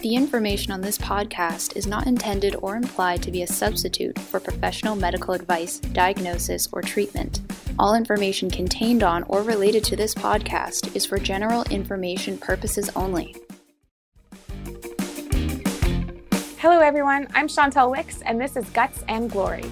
[0.00, 4.40] The information on this podcast is not intended or implied to be a substitute for
[4.40, 7.42] professional medical advice, diagnosis, or treatment.
[7.78, 13.36] All information contained on or related to this podcast is for general information purposes only.
[16.56, 17.28] Hello, everyone.
[17.34, 19.70] I'm Chantel Wicks, and this is Guts and Glory.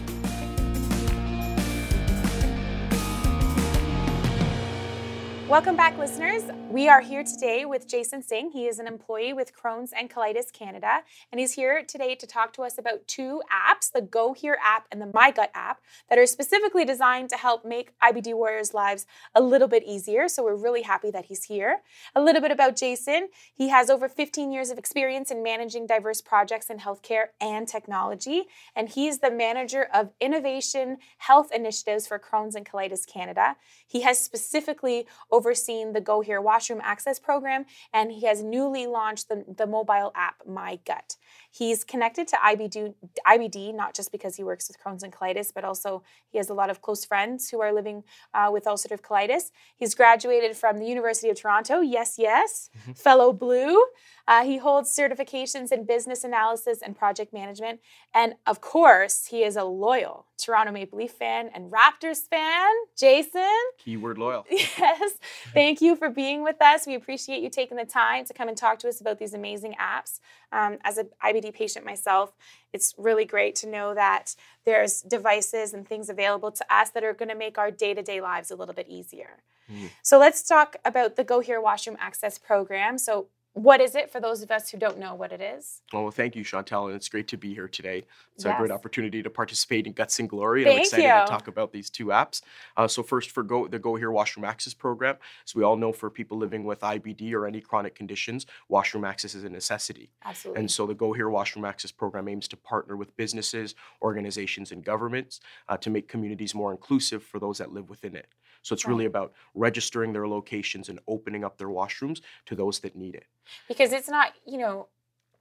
[5.48, 6.42] Welcome back, listeners.
[6.71, 8.51] We are here today with Jason Singh.
[8.51, 11.01] He is an employee with Crohn's and Colitis Canada,
[11.33, 14.87] and he's here today to talk to us about two apps the Go Here app
[14.92, 15.80] and the My Gut app
[16.11, 20.28] that are specifically designed to help make IBD warriors' lives a little bit easier.
[20.28, 21.78] So we're really happy that he's here.
[22.15, 26.20] A little bit about Jason he has over 15 years of experience in managing diverse
[26.20, 28.45] projects in healthcare and technology,
[28.77, 33.56] and he's the manager of innovation health initiatives for Crohn's and Colitis Canada.
[33.87, 39.29] He has specifically overseen the Go Here washroom access program, and he has newly launched
[39.29, 41.15] the, the mobile app My Gut.
[41.51, 42.95] He's connected to IBD,
[43.27, 46.55] IBD, not just because he works with Crohn's and colitis, but also he has a
[46.55, 49.50] lot of close friends who are living uh, with ulcerative colitis.
[49.77, 52.92] He's graduated from the University of Toronto, yes, yes, mm-hmm.
[52.92, 53.83] fellow Blue.
[54.28, 57.81] Uh, he holds certifications in business analysis and project management.
[58.15, 62.70] And of course, he is a loyal Toronto Maple Leaf fan and Raptors fan.
[62.97, 63.42] Jason?
[63.78, 64.44] Keyword loyal.
[64.78, 65.15] Yes.
[65.55, 66.87] Thank you for being with us.
[66.87, 69.75] We appreciate you taking the time to come and talk to us about these amazing
[69.81, 70.20] apps.
[70.53, 72.33] Um, as an IBD patient myself,
[72.72, 77.14] it's really great to know that there's devices and things available to us that are
[77.14, 79.42] going to make our day to day lives a little bit easier.
[79.70, 79.91] Mm.
[80.03, 82.98] So let's talk about the Go Here Washroom Access Program.
[82.98, 83.28] So
[83.59, 85.83] what is it for those of us who don't know what it is?
[85.92, 88.05] Oh, well, thank you, Chantel, and it's great to be here today.
[88.34, 88.55] It's yes.
[88.55, 91.27] a great opportunity to participate in Guts and Glory, and thank I'm excited you.
[91.27, 92.41] to talk about these two apps.
[92.77, 95.92] Uh, so, first, for Go, the Go Here Washroom Access Program, as we all know,
[95.92, 100.11] for people living with IBD or any chronic conditions, washroom access is a necessity.
[100.25, 100.61] Absolutely.
[100.61, 104.84] And so, the Go Here Washroom Access Program aims to partner with businesses, organizations, and
[104.84, 108.28] governments uh, to make communities more inclusive for those that live within it.
[108.62, 108.91] So it's right.
[108.91, 113.27] really about registering their locations and opening up their washrooms to those that need it.
[113.66, 114.88] Because it's not, you know,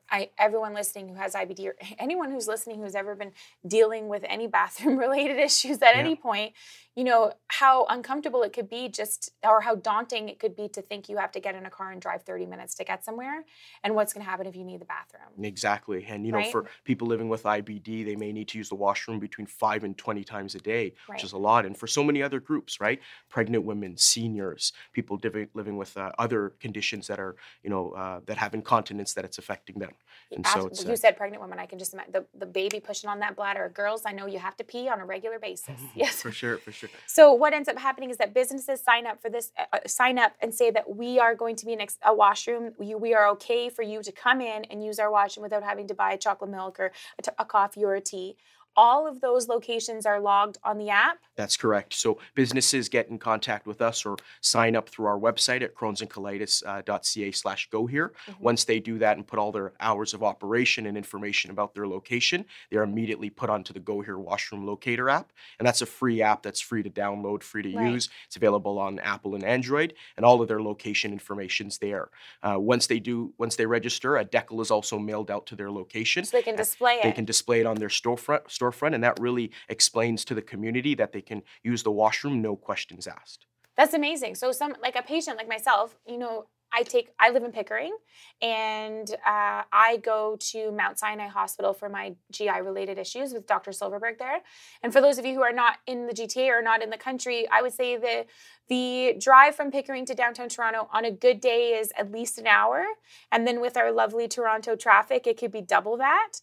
[0.09, 3.31] I, everyone listening who has IBD or anyone who's listening who's ever been
[3.67, 6.01] dealing with any bathroom related issues at yeah.
[6.01, 6.53] any point,
[6.97, 10.81] you know, how uncomfortable it could be just, or how daunting it could be to
[10.81, 13.45] think you have to get in a car and drive 30 minutes to get somewhere.
[13.83, 15.45] And what's going to happen if you need the bathroom.
[15.45, 16.03] Exactly.
[16.09, 16.51] And, you know, right?
[16.51, 19.95] for people living with IBD, they may need to use the washroom between five and
[19.95, 21.17] 20 times a day, right.
[21.17, 21.67] which is a lot.
[21.67, 22.99] And for so many other groups, right?
[23.29, 25.19] Pregnant women, seniors, people
[25.53, 29.37] living with uh, other conditions that are, you know, uh, that have incontinence that it's
[29.37, 29.91] affecting them.
[30.31, 31.59] And so it's, you uh, said pregnant women.
[31.59, 33.71] I can just imagine the, the baby pushing on that bladder.
[33.73, 35.79] Girls, I know you have to pee on a regular basis.
[35.95, 36.21] Yes.
[36.21, 36.86] for sure, for sure.
[37.05, 40.17] So what ends up happening is that businesses sign up for this, uh, uh, sign
[40.17, 42.73] up and say that we are going to be an ex- a washroom.
[42.77, 45.87] We, we are okay for you to come in and use our washroom without having
[45.87, 48.37] to buy chocolate milk or a, t- a coffee or a tea
[48.77, 51.17] all of those locations are logged on the app?
[51.35, 51.93] That's correct.
[51.93, 57.27] So businesses get in contact with us or sign up through our website at crohnsandcolitis.ca
[57.27, 58.13] uh, slash go here.
[58.27, 58.43] Mm-hmm.
[58.43, 61.87] Once they do that and put all their hours of operation and information about their
[61.87, 65.31] location, they're immediately put onto the Go Here Washroom Locator app.
[65.59, 67.91] And that's a free app that's free to download, free to right.
[67.91, 68.09] use.
[68.25, 72.09] It's available on Apple and Android, and all of their location information's there.
[72.43, 75.71] Uh, once they do, once they register, a decal is also mailed out to their
[75.71, 76.25] location.
[76.25, 77.03] So they can display it.
[77.03, 80.41] They can display it on their storefront, store storefront, and that really explains to the
[80.41, 83.45] community that they can use the washroom, no questions asked.
[83.75, 84.35] That's amazing.
[84.35, 87.95] So, some like a patient like myself, you know, I take I live in Pickering,
[88.41, 93.71] and uh, I go to Mount Sinai Hospital for my GI related issues with Dr.
[93.71, 94.41] Silverberg there.
[94.83, 96.97] And for those of you who are not in the GTA or not in the
[96.97, 98.25] country, I would say the
[98.67, 102.47] the drive from Pickering to downtown Toronto on a good day is at least an
[102.47, 102.83] hour,
[103.31, 106.33] and then with our lovely Toronto traffic, it could be double that.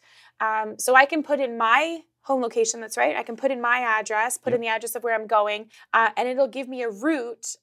[0.40, 3.16] Um, so I can put in my home location that's right.
[3.16, 4.56] I can put in my address, put yep.
[4.56, 7.56] in the address of where I'm going, uh, and it'll give me a route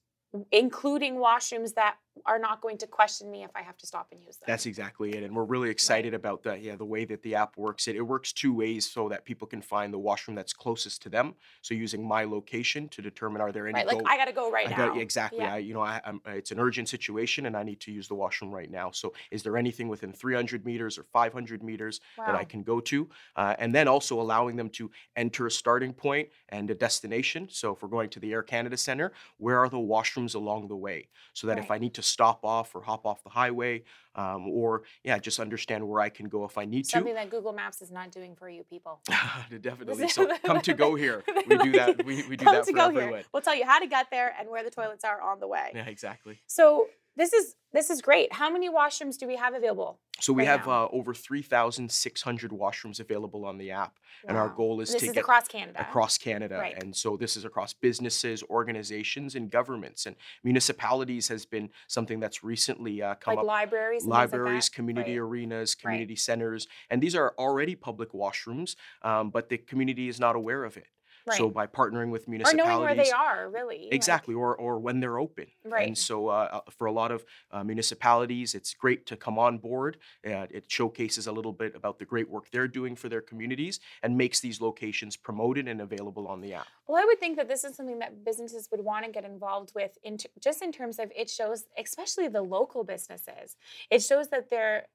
[0.52, 1.96] including washrooms that
[2.26, 4.46] are not going to question me if I have to stop and use them.
[4.48, 6.20] That's exactly it, and we're really excited right.
[6.20, 6.62] about that.
[6.62, 7.88] Yeah, the way that the app works.
[7.88, 11.10] It it works two ways, so that people can find the washroom that's closest to
[11.10, 11.36] them.
[11.62, 13.76] So using my location to determine are there any.
[13.76, 14.88] Right, like I got to go right I now.
[14.90, 15.40] Gotta, exactly.
[15.40, 15.56] Yeah.
[15.56, 18.52] I, you know, I, it's an urgent situation, and I need to use the washroom
[18.52, 18.92] right now.
[18.92, 22.28] So is there anything within 300 meters or 500 meters wow.
[22.28, 23.10] that I can go to?
[23.36, 27.48] Uh, and then also allowing them to enter a starting point and a destination.
[27.50, 30.76] So if we're going to the Air Canada Center, where are the washrooms along the
[30.76, 31.10] way?
[31.34, 31.64] So that right.
[31.64, 33.84] if I need to stop off or hop off the highway,
[34.16, 37.20] um, or yeah, just understand where I can go if I need Something to.
[37.20, 39.00] Something that Google Maps is not doing for you people.
[39.62, 40.08] Definitely.
[40.10, 41.24] So come to go here.
[41.48, 42.06] We do that.
[42.06, 43.14] We, we do come that to for go everyone.
[43.14, 43.24] Here.
[43.34, 45.72] We'll tell you how to get there and where the toilets are on the way.
[45.74, 46.40] Yeah, exactly.
[46.48, 48.34] So this is this is great.
[48.34, 50.00] How many washrooms do we have available?
[50.20, 53.98] So we right have uh, over 3,600 washrooms available on the app,
[54.28, 55.82] and our goal is this to is get across Canada.
[55.82, 56.58] across Canada.
[56.58, 56.82] Right.
[56.84, 60.06] And so this is across businesses, organizations, and governments.
[60.06, 63.46] And municipalities has been something that's recently uh, come like up.
[63.48, 65.26] libraries, things like Libraries, community Right.
[65.28, 70.36] arenas, community centers, and these are already public washrooms, um, but the community is not
[70.36, 70.88] aware of it.
[71.28, 71.38] Right.
[71.38, 73.84] So by partnering with municipalities, or knowing where they are, really.
[73.86, 75.48] like- Exactly, or or when they're open.
[75.64, 75.88] Right.
[75.88, 79.58] And so uh, uh, for a lot of uh, municipalities, it's great to come on
[79.60, 79.98] board.
[80.26, 83.80] Uh, it showcases a little bit about the great work they're doing for their communities
[84.04, 86.68] and makes these locations promoted and available on the app.
[86.88, 89.72] Well, I would think that this is something that businesses would want to get involved
[89.76, 93.56] with, in t- just in terms of it shows, especially the local businesses,
[93.90, 94.88] it shows that they're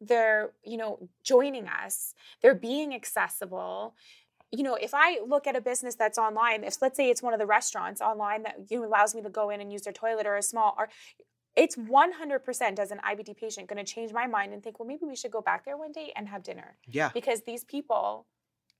[0.00, 3.94] they're you know joining us, they're being accessible.
[4.50, 7.34] You know, if I look at a business that's online, if let's say it's one
[7.34, 9.92] of the restaurants online that you know, allows me to go in and use their
[9.92, 10.88] toilet or a small or
[11.56, 15.04] it's 100% as an IBD patient going to change my mind and think, well, maybe
[15.06, 17.10] we should go back there one day and have dinner Yeah.
[17.12, 18.26] because these people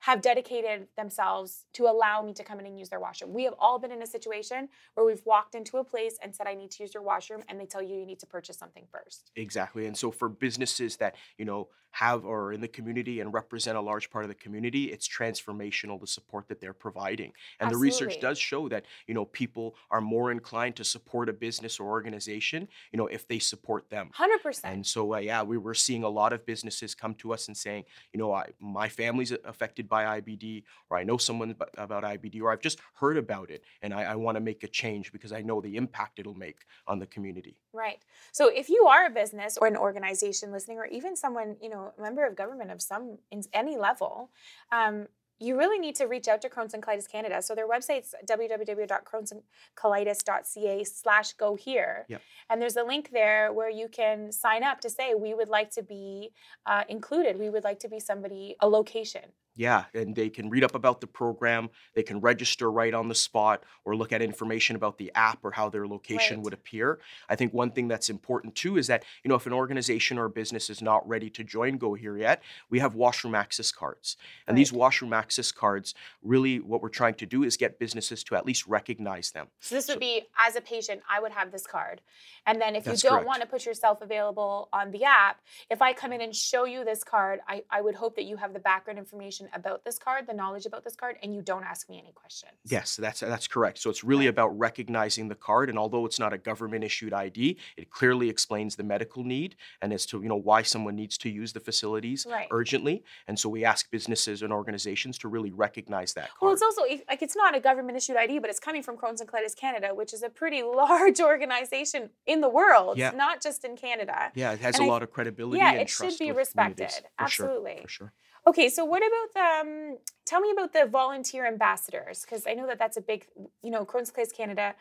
[0.02, 3.32] have dedicated themselves to allow me to come in and use their washroom.
[3.32, 6.46] We have all been in a situation where we've walked into a place and said,
[6.46, 8.86] I need to use your washroom, and they tell you you need to purchase something
[8.92, 9.32] first.
[9.34, 9.86] Exactly.
[9.86, 11.66] And so for businesses that, you know,
[11.98, 16.00] have or in the community and represent a large part of the community, it's transformational
[16.00, 17.32] the support that they're providing.
[17.58, 21.32] And the research does show that, you know, people are more inclined to support a
[21.32, 24.10] business or organization, you know, if they support them.
[24.16, 24.60] 100%.
[24.62, 27.56] And so, uh, yeah, we were seeing a lot of businesses come to us and
[27.56, 32.40] saying, you know, I, my family's affected by IBD, or I know someone about IBD,
[32.40, 35.32] or I've just heard about it, and I, I want to make a change because
[35.32, 37.56] I know the impact it'll make on the community.
[37.72, 37.98] Right.
[38.32, 41.92] So if you are a business or an organization listening, or even someone, you know,
[41.98, 44.30] a member of government of some in any level,
[44.72, 45.06] um,
[45.40, 47.40] you really need to reach out to Crohn's and Colitis Canada.
[47.42, 52.06] So their website's www.crohnsandcolitis.ca slash go here.
[52.08, 52.22] Yep.
[52.50, 55.70] And there's a link there where you can sign up to say, we would like
[55.72, 56.32] to be
[56.66, 57.38] uh, included.
[57.38, 59.32] We would like to be somebody, a location.
[59.58, 61.68] Yeah, and they can read up about the program.
[61.94, 65.50] They can register right on the spot or look at information about the app or
[65.50, 66.44] how their location Right.
[66.44, 67.00] would appear.
[67.28, 70.26] I think one thing that's important too is that, you know, if an organization or
[70.26, 72.40] a business is not ready to join Go Here yet,
[72.70, 74.16] we have washroom access cards.
[74.46, 78.36] And these washroom access cards, really what we're trying to do is get businesses to
[78.36, 79.48] at least recognize them.
[79.58, 82.00] So this would be as a patient, I would have this card.
[82.46, 83.26] And then if you don't correct.
[83.26, 86.24] want to put yourself available on the app, if I come in mm.
[86.24, 89.47] and show you this card, I, I would hope that you have the background information
[89.54, 92.52] about this card, the knowledge about this card, and you don't ask me any questions.
[92.64, 93.78] Yes, that's that's correct.
[93.78, 94.30] So it's really Right.
[94.30, 98.76] about recognizing the card, and although it's not a government issued ID, it clearly explains
[98.76, 102.26] the medical need and as to you know why someone needs to use the facilities
[102.28, 102.48] Right.
[102.50, 103.04] urgently.
[103.26, 106.38] And so we ask businesses and organizations to really recognize that card.
[106.42, 109.20] Well, it's also like it's not a government issued ID, but it's coming from Crohn's
[109.20, 113.10] and Colitis Canada, which is a pretty large organization in the world, Yeah.
[113.10, 114.30] not just in Canada.
[114.34, 115.58] yeah, it has and a I- lot of credibility.
[115.58, 116.88] yeah, it should be respected.
[116.90, 117.78] For sure, Absolutely.
[117.82, 118.12] for sure.
[118.48, 119.60] Okay, so what about?
[119.60, 123.26] Um, tell me about the volunteer ambassadors because I know that that's a big.
[123.62, 124.74] You know, Crohn's Colitis Canada.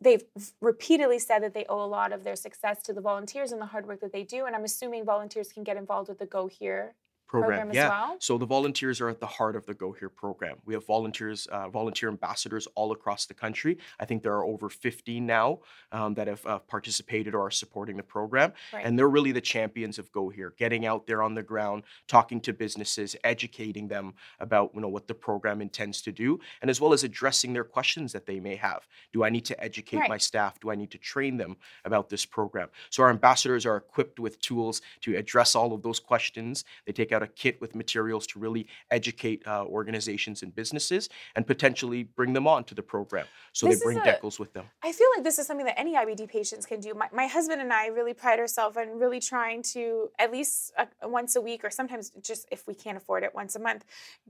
[0.00, 0.24] They've
[0.60, 3.66] repeatedly said that they owe a lot of their success to the volunteers and the
[3.66, 6.48] hard work that they do, and I'm assuming volunteers can get involved with the Go
[6.48, 6.94] Here
[7.28, 7.88] Program, program as yeah.
[7.88, 8.16] well.
[8.20, 10.56] So the volunteers are at the heart of the Go Here program.
[10.64, 13.78] We have volunteers, uh, volunteer ambassadors all across the country.
[13.98, 15.58] I think there are over 15 now
[15.92, 18.84] um, that have uh, participated or are supporting the program, Right.
[18.86, 22.40] and they're really the champions of Go Here, getting out there on the ground, talking
[22.42, 26.80] to businesses, educating them about you know what the program intends to do, and as
[26.80, 28.86] well as addressing their questions that they may have.
[29.12, 30.08] Do I need to educate Right.
[30.08, 30.60] my staff?
[30.60, 32.68] Do I need to train them about this program?
[32.90, 36.64] So our ambassadors are equipped with tools to address all of those questions.
[36.86, 41.46] They take out a kit with materials to really educate uh, organizations and businesses and
[41.46, 43.26] potentially bring them on to the program.
[43.52, 44.66] So This they bring a- decals with them.
[44.82, 46.94] I feel like this is something that any IBD patients can do.
[46.94, 50.84] My, my husband and I really pride ourselves on really trying to, at least uh
[51.02, 53.84] once a week, or sometimes just if we can't afford it, once a month,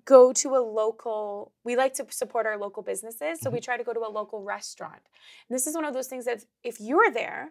[0.04, 1.52] go to a local.
[1.64, 4.42] We like to support our local businesses, so we try to go to a local
[4.42, 5.02] restaurant.
[5.48, 7.50] And this is one of those things that if you're there,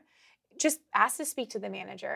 [0.60, 2.16] just ask to speak to the manager,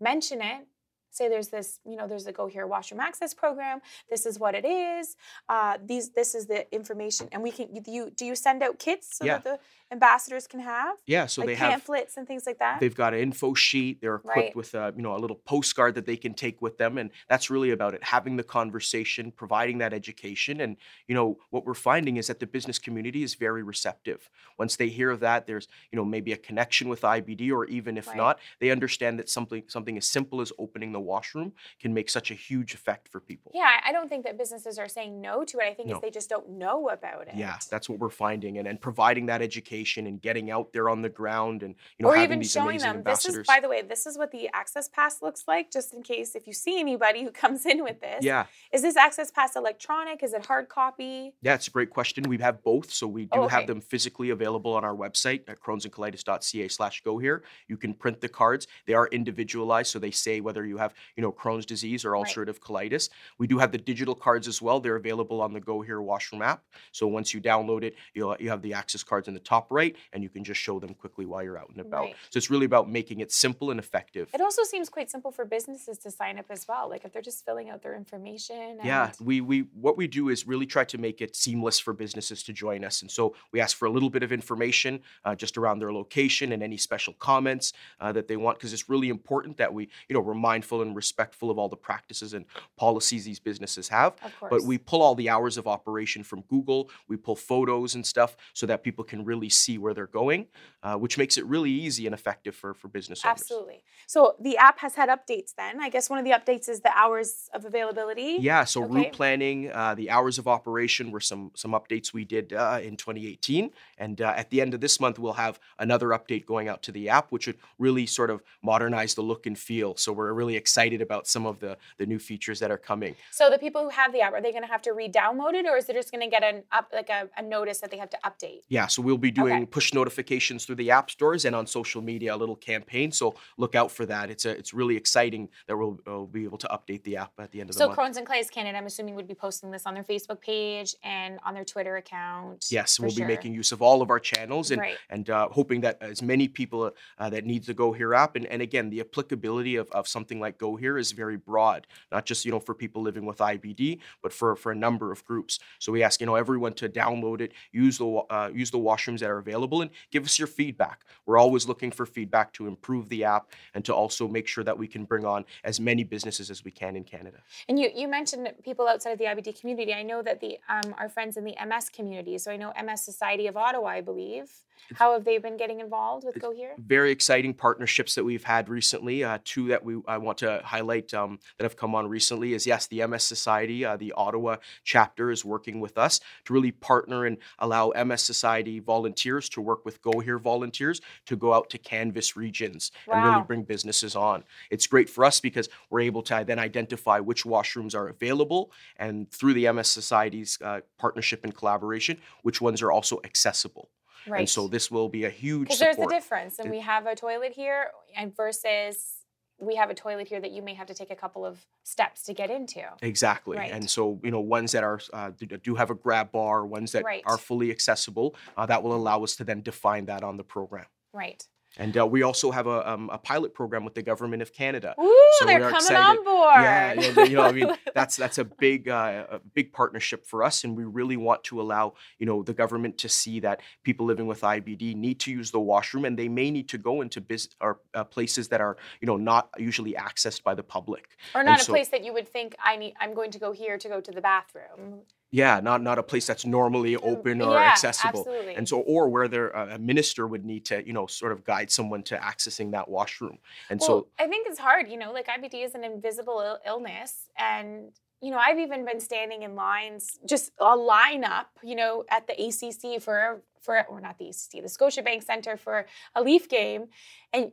[0.00, 0.66] mention it.
[1.10, 3.80] Say there's this, you know, there's a Go Here Washroom Access program.
[4.08, 5.16] This is what it is.
[5.48, 7.68] Uh, these, this is the information, and we can.
[7.86, 9.38] You do you send out kits so Yeah.
[9.38, 9.58] that the
[9.92, 12.80] ambassadors can have Yeah, so like they have pamphlets and things like that?
[12.80, 14.00] They've got an info sheet.
[14.00, 14.56] They're equipped Right.
[14.56, 17.50] with a, you know a little postcard that they can take with them, and that's
[17.50, 18.04] really about it.
[18.04, 20.76] Having the conversation, providing that education, and
[21.08, 24.30] you know what we're finding is that the business community is very receptive.
[24.58, 27.96] Once they hear of that, there's you know maybe a connection with IBD, or even
[27.98, 28.16] if Right.
[28.16, 32.30] not, they understand that something something as simple as opening the washroom can make such
[32.30, 33.50] a huge effect for people.
[33.54, 35.64] yeah, I- don't think that businesses are saying no to it.
[35.64, 35.98] I think No.
[36.00, 37.34] they just don't know about it.
[37.34, 41.02] Yeah, that's what we're finding, and and providing that education and getting out there on
[41.02, 43.34] the ground and you know or having even these showing amazing them ambassadors.
[43.36, 46.02] this is by the way this is what the access pass looks like just in
[46.02, 49.56] case if you see anybody who comes in with this yeah, is this access pass
[49.56, 52.24] electronic is it hard copy yeah, it's a great question.
[52.28, 53.54] We have both, so we do Oh, okay.
[53.56, 57.42] have them physically available on our website at crohnsandcolitis.ca/slash go here.
[57.68, 58.66] You can print the cards.
[58.86, 62.26] They are individualized, so they say whether you have you know Crohn's disease or Right.
[62.26, 63.08] ulcerative colitis.
[63.38, 64.80] We do have the digital cards as well.
[64.80, 66.64] They're available on the Go Here Washroom app.
[66.92, 69.96] So once you download it, you'll you have the access cards in the top right,
[70.12, 72.04] and you can just show them quickly while you're out and about.
[72.04, 72.16] Right.
[72.30, 74.28] So it's really about making it simple and effective.
[74.34, 77.22] it also seems quite simple for businesses to sign up as well like if they're
[77.22, 80.98] just filling out their information Yeah, we we what we do is really try to
[80.98, 84.10] make it seamless for businesses to join us, and so we ask for a little
[84.10, 88.36] bit of information uh, just around their location and any special comments uh, that they
[88.36, 91.68] want, because it's really important that we you know we're mindful and respectful of all
[91.68, 92.44] the practices and
[92.76, 94.14] policies these businesses have.
[94.22, 96.90] of course But we pull all the hours of operation from Google.
[97.08, 100.40] We pull photos and stuff so that people can really see where they're going,
[100.82, 103.40] uh, which makes it really easy and effective for for business owners.
[103.42, 103.78] absolutely
[104.14, 106.94] so the app has had updates then i guess one of the updates is the
[107.02, 108.94] hours of availability Yeah, so Okay.
[108.94, 112.94] route planning, uh, the hours of operation were some some updates we did uh, in
[112.96, 113.70] 2018,
[114.04, 115.54] and uh, at the end of this month we'll have
[115.86, 118.38] another update going out to the app, which would really sort of
[118.70, 119.90] modernize the look and feel.
[120.02, 123.14] So we're really excited about some of the the new features that are coming.
[123.40, 125.64] so the people who have the app are they going to have to re-download it
[125.70, 128.00] or is it just going to get an up like a, a notice that they
[128.04, 131.54] have to update Yeah, so we'll be doing push notifications through the app stores and
[131.54, 133.12] on social media, a little campaign.
[133.12, 134.30] So look out for that.
[134.30, 137.50] It's a, it's really exciting that we'll, we'll be able to update the app at
[137.52, 137.96] the end of the month.
[137.96, 138.02] So.
[138.02, 141.38] Crohn's and Colitis Canada, I'm assuming, would be posting this on their Facebook page and
[141.44, 142.66] on their Twitter account.
[142.70, 143.26] Yes, we'll sure.
[143.26, 144.96] be making use of all of our channels and Right.
[145.10, 148.46] and uh, hoping that as many people uh, that need the Go Here app and,
[148.46, 152.44] and again the applicability of, of something like Go Here is very broad, not just
[152.44, 155.58] you know for people living with IBD, but for for a number of groups.
[155.78, 159.22] So we ask you know everyone to download it, use the uh, use the washrooms
[159.30, 161.04] that are available, and give us your feedback.
[161.26, 164.76] We're always looking for feedback to improve the app and to also make sure that
[164.76, 167.38] we can bring on as many businesses as we can in Canada.
[167.68, 169.94] And you, you mentioned people outside of the IBD community.
[169.94, 172.38] I know that the um, our friends in the MS community.
[172.38, 174.50] So I know MS Society of Ottawa, I believe.
[174.94, 176.74] How have they been getting involved with Go Here?
[176.78, 179.22] very exciting partnerships that we've had recently.
[179.22, 182.66] Uh, two that we I want to highlight um, that have come on recently is
[182.66, 187.24] yes, the MS Society, uh, the Ottawa chapter is working with us to really partner
[187.24, 191.78] and allow MS Society volunteers to work with Go Here volunteers to go out to
[191.78, 194.44] canvass regions and really bring businesses on.
[194.70, 199.30] It's great for us because we're able to then identify which washrooms are available and
[199.30, 203.90] through the MS Society's uh, partnership and collaboration, which ones are also accessible.
[204.26, 204.40] Right.
[204.40, 207.14] And so this will be a huge because there's a difference, and we have a
[207.14, 209.19] toilet here, and versus
[209.60, 212.22] we have a toilet here that you may have to take a couple of steps
[212.24, 212.82] to get into.
[213.02, 213.56] Exactly.
[213.56, 213.70] Right.
[213.70, 215.30] And so, you know, ones that are uh,
[215.62, 217.22] do, have a grab bar, ones that Right.
[217.26, 220.86] are fully accessible, uh, that will allow us to then define that on the program.
[221.12, 221.46] Right.
[221.78, 224.94] And uh, we also have a, um, a pilot program with the government of Canada.
[225.00, 226.18] Ooh, So they're coming excited.
[226.18, 226.54] on board.
[226.56, 230.42] Yeah, yeah, you know, I mean, that's that's a big uh, a big partnership for
[230.42, 234.04] us, and we really want to allow you know the government to see that people
[234.06, 237.20] living with IBD need to use the washroom, and they may need to go into
[237.20, 241.04] business or uh, places that are you know not usually accessed by the public.
[241.34, 242.94] or And not a so- place that you would think I need.
[243.00, 245.02] I'm going to go here to go to the bathroom.
[245.32, 248.20] Yeah, not not a place that's normally open or yeah, accessible.
[248.20, 248.54] Absolutely.
[248.56, 251.44] And so, or where there uh, a minister would need to, you know, sort of
[251.44, 253.38] guide someone to accessing that washroom.
[253.68, 254.88] And well, so, I think it's hard.
[254.88, 258.98] You know, like IBD is an invisible Ill- illness, and you know, I've even been
[258.98, 264.18] standing in lines, just a lineup, you know, at the ACC for for or not
[264.18, 266.86] the ACC, the Scotiabank Center for a Leaf game,
[267.32, 267.52] and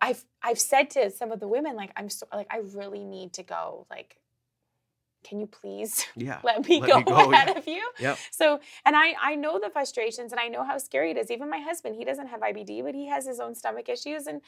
[0.00, 3.34] I've I've said to some of the women like I'm so like I really need
[3.34, 4.16] to go like.
[5.22, 7.58] Can you please yeah, let me Let go me go, ahead yeah.
[7.58, 7.90] of you?
[7.98, 8.18] Yep.
[8.30, 11.30] So, and I I know the frustrations and I know how scary it is.
[11.30, 14.40] Even my husband, he doesn't have IBD, but he has his own stomach issues and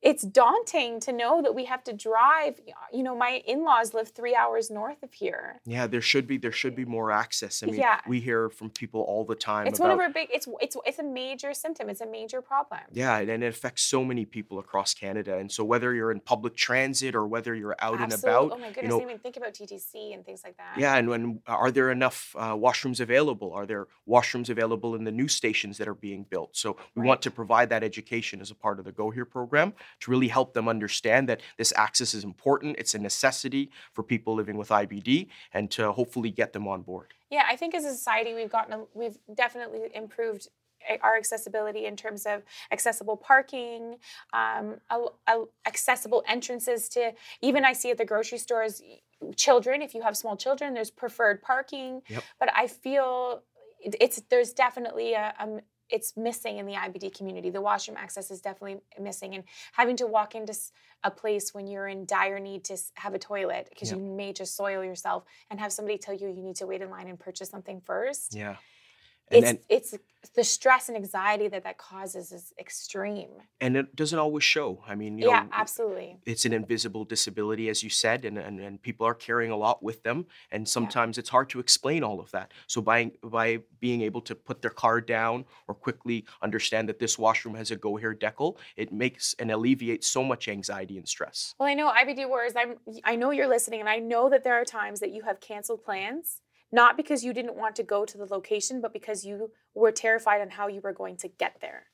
[0.00, 2.60] it's daunting to know that we have to drive.
[2.92, 5.60] You know, my in-laws live 3 hours north of here.
[5.64, 7.62] yeah, there should be there should be more access.
[7.62, 8.00] I mean, Yeah.
[8.06, 10.76] we hear from people all the time It's about one of our big it's it's
[10.86, 11.88] it's a major symptom.
[11.90, 12.80] It's a major problem.
[12.92, 15.36] yeah, and it affects so many people across Canada.
[15.38, 18.68] And so, whether you're in public transit or whether you're out and about, Oh my
[18.70, 20.78] goodness, you know, I didn't even think about TTC and things like that.
[20.78, 23.52] Yeah, and when are there enough uh, washrooms available?
[23.52, 26.56] Are there washrooms available in the new stations that are being built?
[26.56, 27.08] So we Right.
[27.08, 30.28] want to provide that education as a part of the Go Here program to really
[30.28, 32.76] help them understand that this access is important.
[32.78, 37.14] It's a necessity for people living with IBD, and to hopefully get them on board.
[37.30, 40.48] Yeah, I think as a society we've gotten a, we've definitely improved
[41.02, 43.96] our accessibility in terms of accessible parking,
[44.32, 48.80] um, a- a- accessible entrances to even I see at the grocery stores
[49.36, 52.22] children if you have small children there's preferred parking Yep.
[52.38, 53.42] but I feel
[53.80, 57.50] it's there's definitely a, a m- it's missing in the IBD community.
[57.50, 60.54] The washroom access is definitely missing, and having to walk into
[61.04, 64.56] a place when you're in dire need to have a toilet because you may just
[64.56, 67.48] soil yourself, and have somebody tell you you need to wait in line and purchase
[67.48, 68.34] something first.
[68.34, 68.56] Yeah
[69.30, 69.98] and it's, it's
[70.34, 73.30] the stress and anxiety that that causes is extreme.
[73.60, 74.82] And it doesn't always show.
[74.86, 76.18] I mean yeah know, absolutely.
[76.26, 79.82] it's an invisible disability as you said and, and, and people are carrying a lot
[79.82, 81.20] with them and sometimes yeah.
[81.20, 82.52] it's hard to explain all of that.
[82.66, 87.18] So by by being able to put their card down or quickly understand that this
[87.18, 91.54] washroom has a go here decal it makes and alleviates so much anxiety and stress.
[91.58, 94.54] Well i know ibd wars i'm i know you're listening and i know that there
[94.54, 98.18] are times that you have canceled plans not because you didn't want to go to
[98.18, 101.86] the location, but because you were terrified on how you were going to get there.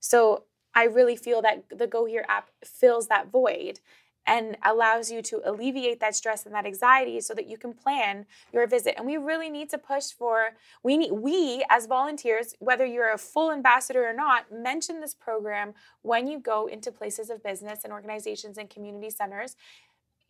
[0.00, 3.80] So I really feel that the Go Here app fills that void
[4.26, 8.26] and allows you to alleviate that stress and that anxiety so that you can plan
[8.52, 10.50] your visit and we really need to push for
[10.82, 15.74] we need we as volunteers whether you're a full ambassador or not mention this program
[16.02, 19.56] when you go into places of business and organizations and community centers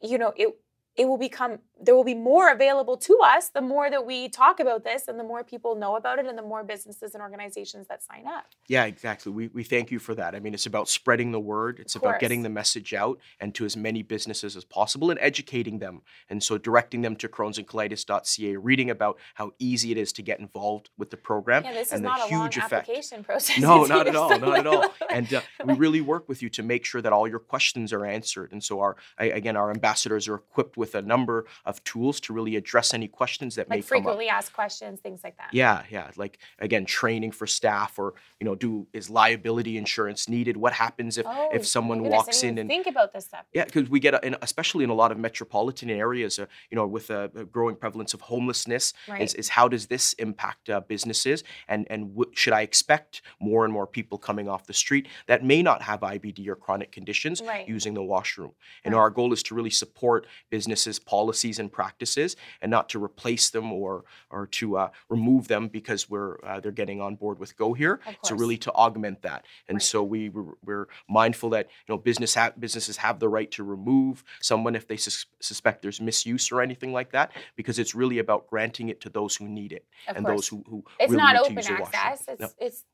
[0.03, 0.57] you know it
[0.97, 4.61] it will become there will be more available to us the more that we talk
[4.61, 7.87] about this and the more people know about it and the more businesses and organizations
[7.89, 8.47] that sign up.
[8.69, 9.33] Yeah exactly.
[9.33, 10.35] We, we thank you for that.
[10.35, 11.81] I mean it's about spreading the word.
[11.81, 15.79] It's about getting the message out and to as many businesses as possible and educating
[15.79, 16.03] them.
[16.31, 20.91] And so directing them to crohnsandcolitis.ca reading about how easy it is to get involved
[20.97, 22.73] with the program yeah, this and is not huge a long effect.
[22.89, 23.59] application process.
[23.59, 24.95] No not at all not at all.
[25.11, 28.07] and uh, we really work with you to make sure that all your questions are
[28.07, 28.53] answered.
[28.53, 32.57] And so our again our ambassadors are equipped with a number of tools to really
[32.57, 35.49] address any questions that like may frequently asked questions, things like that.
[35.53, 36.11] Yeah, yeah.
[36.17, 40.57] Like again, training for staff, or you know, do is liability insurance needed?
[40.57, 43.45] What happens if oh, if someone walks in and think about this stuff?
[43.53, 46.87] Yeah, because we get, a, especially in a lot of metropolitan areas, uh, you know,
[46.87, 49.23] with a, a, growing prevalence of homelessness, right.
[49.23, 53.65] is, is how does this impact uh, businesses, and and w- should I expect more
[53.65, 57.43] and more people coming off the street that may not have IBD or chronic conditions
[57.43, 57.69] right.
[57.69, 58.53] using the washroom?
[58.85, 59.01] And right.
[59.01, 60.27] our goal is to really support
[60.75, 65.69] businesses' policies and practices and not to replace them or or to uh, remove them
[65.69, 68.01] because we're uh, they're getting on board with Go Here.
[68.25, 69.45] So really to augment that.
[69.69, 69.83] And right.
[69.83, 74.25] so we we're mindful that you know business ha- businesses have the right to remove
[74.41, 78.49] someone if they sus- suspect there's misuse or anything like that because it's really about
[78.49, 80.37] granting it to those who need it of and course.
[80.37, 82.25] those who who it's really not open access.
[82.29, 82.49] It's no.
[82.59, 82.85] it's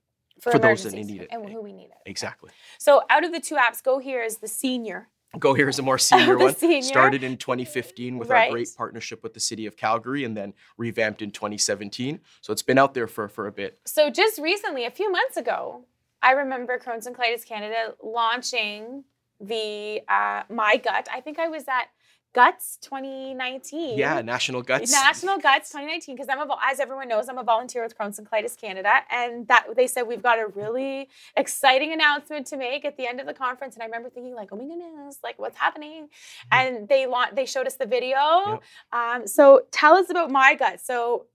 [0.40, 1.98] for, for those that need it and who we need it.
[2.06, 2.50] Exactly.
[2.78, 5.82] So out of the two apps, Go Here is the senior Go Here is a
[5.82, 6.54] more senior one.
[6.54, 6.82] Senior.
[6.82, 8.46] Started in 2015 with right.
[8.46, 12.20] our great partnership with the city of Calgary and then revamped in 2017.
[12.40, 13.78] So it's been out there for, for a bit.
[13.84, 15.84] So just recently, a few months ago,
[16.22, 19.04] I remember Crohn's and Colitis Canada launching
[19.40, 21.08] the uh, My Gut.
[21.12, 21.88] I think I was at
[22.32, 23.98] Guts 2019.
[23.98, 24.92] Yeah, National Guts.
[24.92, 28.30] National Guts 2019 because I'm a as everyone knows I'm a volunteer with Crohn's and
[28.30, 32.96] Colitis Canada and that they said we've got a really exciting announcement to make at
[32.96, 35.58] the end of the conference and I remember thinking like oh my goodness like what's
[35.58, 36.48] happening mm-hmm.
[36.52, 38.16] and they launched they showed us the video.
[38.46, 38.62] Yep.
[38.92, 40.80] Um, so tell us about My Gut.
[40.80, 41.26] So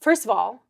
[0.00, 0.64] first of all,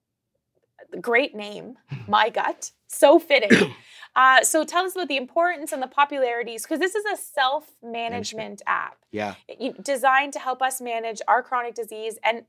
[1.01, 3.75] great name, My Gut, so fitting.
[4.17, 8.61] Uh, so tell us about the importance and the popularities, because this is a self-management
[8.67, 8.99] app.
[9.13, 9.35] Yeah.
[9.83, 12.45] Designed to help us manage our chronic disease and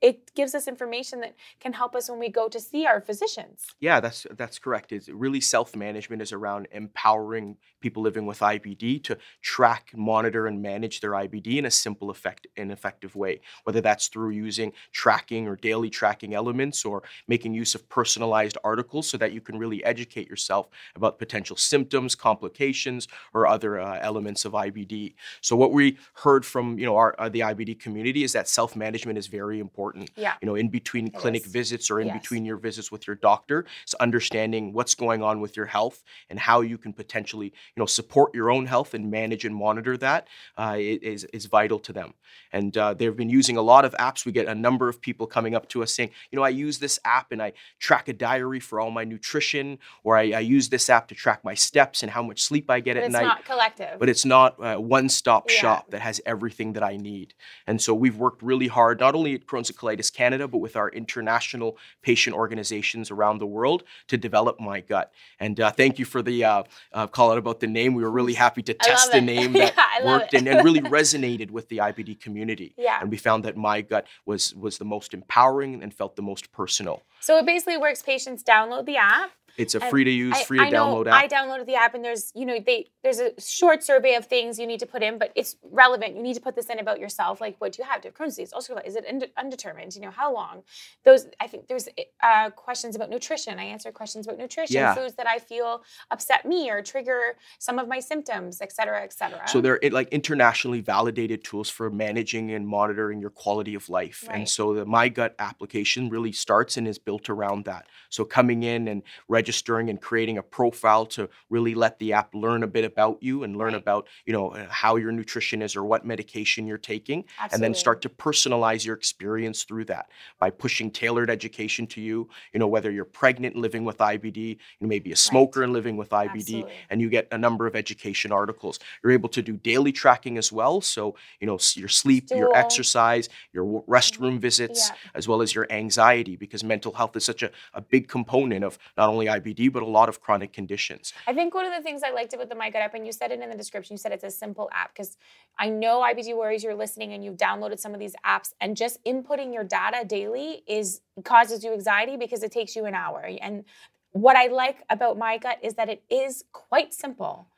[0.00, 3.66] it gives us information that can help us when we go to see our physicians.
[3.80, 4.92] Yeah, that's that's correct.
[4.92, 11.00] It's really self-management is around empowering people living with IBD to track, monitor, and manage
[11.00, 13.40] their IBD in a simple, effect, and effective way.
[13.64, 19.08] Whether that's through using tracking or daily tracking elements, or making use of personalized articles
[19.08, 24.44] so that you can really educate yourself about potential symptoms, complications, or other uh, elements
[24.44, 25.14] of IBD.
[25.40, 29.18] So what we heard from you know our uh, the IBD community is that self-management
[29.18, 29.87] is very important.
[30.16, 30.34] Yeah.
[30.40, 32.20] You know, in between clinic visits or in yes.
[32.20, 36.38] between your visits with your doctor, it's understanding what's going on with your health and
[36.38, 40.28] how you can potentially you know support your own health and manage and monitor that
[40.56, 42.14] uh, is is vital to them.
[42.52, 44.24] And uh, they've been using a lot of apps.
[44.24, 46.78] We get a number of people coming up to us saying, you know, I use
[46.78, 50.68] this app and I track a diary for all my nutrition, or I, I use
[50.68, 53.20] this app to track my steps and how much sleep I get but at night.
[53.20, 53.98] It's not collective.
[53.98, 55.56] But it's not a one-stop yeah.
[55.56, 57.34] shop that has everything that I need.
[57.66, 60.90] And so we've worked really hard, not only at Crohn's Colitis Canada, but with our
[60.90, 65.12] international patient organizations around the world to develop My Gut.
[65.40, 66.62] And uh, thank you for the uh,
[66.92, 67.94] uh, call out about the name.
[67.94, 71.50] We were really happy to test the name that yeah, worked and, and, really resonated
[71.50, 72.74] with the IBD community.
[72.76, 72.98] Yeah.
[73.00, 76.52] And we found that My Gut was was the most empowering and felt the most
[76.52, 77.02] personal.
[77.20, 78.02] So it basically works.
[78.02, 81.08] Patients download the app It's a free to use, I- free to I know download
[81.10, 84.58] I downloaded the app, and there's you know they there's a short survey of things
[84.58, 86.16] you need to put in, but it's relevant.
[86.16, 88.00] You need to put this in about yourself, like what do you have?
[88.00, 88.52] Do you have Crohn's disease?
[88.52, 89.94] Also, is it unde- undetermined?
[89.96, 90.62] You know, how long?
[91.04, 91.88] Those I think there's
[92.22, 93.58] uh, questions about nutrition.
[93.58, 94.94] I answered questions about nutrition, Yeah.
[94.94, 99.12] foods that I feel upset me or trigger some of my symptoms, et cetera, et
[99.12, 99.46] cetera.
[99.48, 104.24] So they're like internationally validated tools for managing and monitoring your quality of life.
[104.28, 104.36] Right.
[104.38, 107.86] And so the My Gut application really starts and is built around that.
[108.08, 112.62] So coming in and registering and creating a profile to really let the app learn
[112.62, 113.82] a bit about you and learn Right.
[113.82, 117.74] about, you know, uh, how your nutrition is or what medication you're taking and then
[117.74, 122.66] start to personalize your experience through that by pushing tailored education to you, you know,
[122.66, 126.12] whether you're pregnant and living with IBD, you may be a smoker and living with
[126.12, 126.86] IBD Absolutely.
[126.90, 128.78] and you get a number of education articles.
[129.02, 130.80] You're able to do daily tracking as well.
[130.80, 135.10] So, you know, your sleep, your exercise, your restroom visits, Yeah.
[135.14, 138.78] as well as your anxiety, because mental health is such a, a big component of
[138.96, 141.12] not only IBD, but a lot of chronic conditions.
[141.26, 143.12] I think one of the things I liked about the My Gut app, and you
[143.12, 145.16] said it in the description, you said it's a simple app because
[145.58, 149.02] I know IBD Warriors, you're listening and you've downloaded some of these apps, and just
[149.04, 153.28] inputting your data daily is causes you anxiety because it takes you an hour.
[153.40, 153.64] And
[154.12, 157.48] what I like about My Gut is that it is quite simple.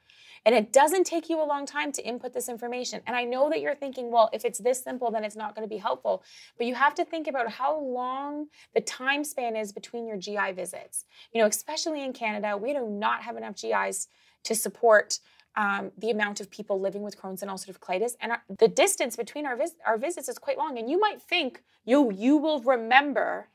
[0.46, 3.00] And it doesn't take you a long time to input this information.
[3.06, 5.66] And I know that you're thinking, well, if it's this simple, then it's not going
[5.66, 6.22] to be helpful.
[6.56, 10.52] But you have to think about how long the time span is between your GI
[10.52, 11.04] visits.
[11.32, 14.08] You know, especially in Canada, we do not have enough GIs
[14.44, 15.18] to support
[15.56, 19.16] um, the amount of people living with Crohn's and ulcerative colitis, and our, the distance
[19.16, 20.78] between our vis- our visits is quite long.
[20.78, 23.48] And you might think you you will remember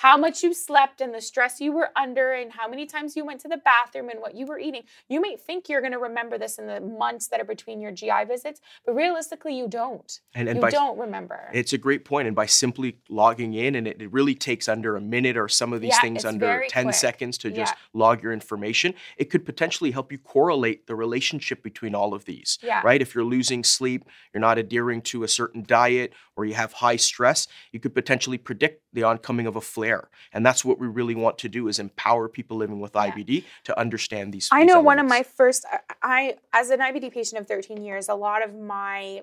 [0.00, 3.22] how much you slept and the stress you were under and how many times you
[3.22, 4.80] went to the bathroom and what you were eating.
[5.10, 7.92] You might think you're going to remember this in the months that are between your
[7.92, 10.20] GI visits, but realistically, you don't.
[10.34, 11.50] And, and you by, don't remember.
[11.52, 14.96] It's a great point, and by simply logging in, and it, it really takes under
[14.96, 16.94] a minute or some of these Yeah, things under 10 quick.
[16.94, 17.78] seconds to just Yeah.
[17.92, 18.94] log your information.
[19.18, 22.80] It could potentially help you correlate the relationship between all of these, Yeah.
[22.82, 23.02] right?
[23.02, 26.96] If you're losing sleep, you're not adhering to a certain diet, or you have high
[26.96, 30.08] stress, you could potentially predict the oncoming of a flare.
[30.32, 33.10] And that's what we really want to do is empower people living with Yeah.
[33.10, 34.48] IBD to understand these.
[34.50, 37.82] I these know one of my first, I- I, as an IBD patient of 13
[37.84, 39.22] years, a lot of my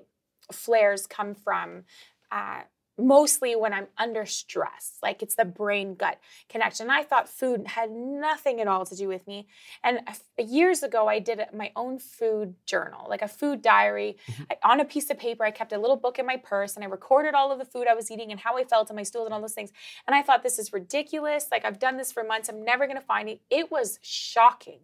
[0.52, 1.84] flares come from
[2.30, 2.60] uh,
[2.98, 4.98] mostly when I'm under stress.
[5.02, 6.90] Like it's the brain gut connection.
[6.90, 9.46] I thought food had nothing at all to do with me.
[9.84, 10.00] And
[10.36, 14.16] years ago, I did my own food journal, like a food diary.
[14.30, 14.42] Mm-hmm.
[14.50, 16.84] I, on a piece of paper, I kept a little book in my purse and
[16.84, 19.04] I recorded all of the food I was eating and how I felt and my
[19.04, 19.70] stools and all those things.
[20.06, 21.46] And I thought, this is ridiculous.
[21.52, 22.48] Like I've done this for months.
[22.48, 23.40] I'm never going to find it.
[23.48, 24.80] It was shocking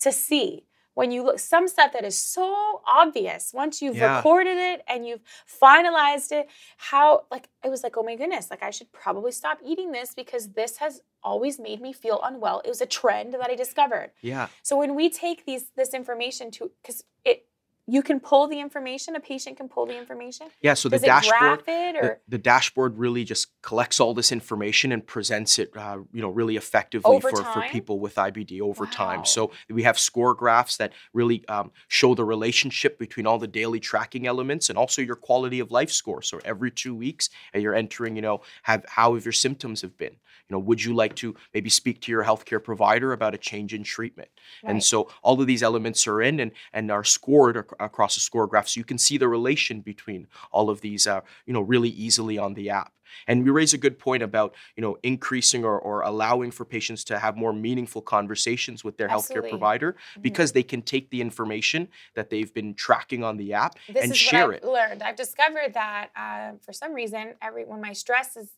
[0.00, 4.16] to see when you look some stuff that is so obvious once you've Yeah.
[4.16, 5.22] recorded it and you've
[5.60, 9.58] finalized it how like it was like oh my goodness like i should probably stop
[9.64, 13.50] eating this because this has always made me feel unwell it was a trend that
[13.50, 14.48] i discovered Yeah.
[14.62, 17.46] so when we take these this information to because it
[17.88, 20.74] you can pull the information a patient can pull the information Yeah.
[20.74, 21.64] So the does it dashboard.
[21.66, 26.30] the, the dashboard really just collects all this information and presents it, uh, you know,
[26.30, 28.90] really effectively Over for, for people with IBD over Wow.
[28.90, 29.24] time.
[29.24, 33.80] So we have score graphs that really um, show the relationship between all the daily
[33.80, 36.22] tracking elements and also your quality of life score.
[36.22, 39.96] So every two weeks, uh, you're entering, you know, have how have your symptoms have
[39.96, 40.16] been.
[40.48, 43.72] You know, would you like to maybe speak to your healthcare provider about a change
[43.74, 44.28] in treatment?
[44.66, 48.20] And so all of these elements are in and and are scored ac- across a
[48.20, 51.60] score graph, so you can see the relation between all of these, uh, you know,
[51.60, 52.92] really easily on the app.
[53.26, 57.04] And we raise a good point about you know increasing or, or allowing for patients
[57.04, 59.48] to have more meaningful conversations with their Absolutely.
[59.48, 60.22] healthcare provider Mhm.
[60.22, 64.12] because they can take the information that they've been tracking on the app this and
[64.12, 64.62] is share what it.
[64.64, 65.02] I've learned.
[65.02, 68.50] I've discovered that uh, for some reason, every when my stress is